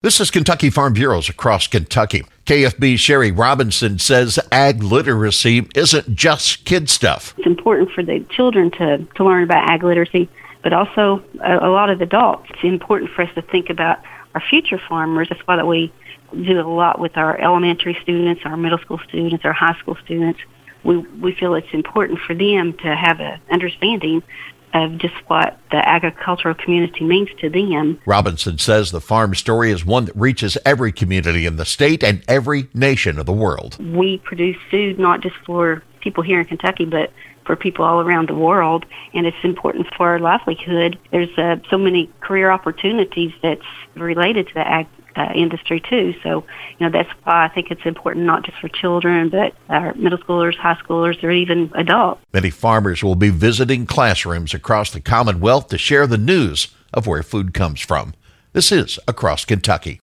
[0.00, 2.24] This is Kentucky Farm Bureaus across Kentucky.
[2.46, 7.34] KFB Sherry Robinson says ag literacy isn't just kid stuff.
[7.36, 10.28] It's important for the children to, to learn about ag literacy,
[10.62, 12.46] but also a, a lot of adults.
[12.50, 13.98] It's important for us to think about
[14.36, 15.30] our future farmers.
[15.30, 15.92] That's why that we
[16.32, 20.38] do a lot with our elementary students, our middle school students, our high school students.
[20.84, 24.22] We, we feel it's important for them to have an understanding
[24.74, 28.00] of just what the agricultural community means to them.
[28.06, 32.22] Robinson says the farm story is one that reaches every community in the state and
[32.28, 33.78] every nation of the world.
[33.78, 37.12] We produce food not just for people here in Kentucky, but
[37.44, 38.84] for people all around the world,
[39.14, 40.98] and it's important for our livelihood.
[41.10, 43.62] There's uh, so many career opportunities that's
[43.94, 44.86] related to the ag
[45.18, 46.14] uh, industry too.
[46.22, 46.44] So,
[46.78, 50.18] you know, that's why I think it's important not just for children, but our middle
[50.18, 52.20] schoolers, high schoolers, or even adults.
[52.32, 57.22] Many farmers will be visiting classrooms across the Commonwealth to share the news of where
[57.22, 58.14] food comes from.
[58.52, 59.96] This is Across Kentucky.